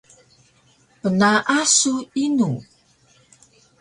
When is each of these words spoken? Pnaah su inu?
Pnaah 1.01 1.63
su 1.77 1.93
inu? 2.23 2.49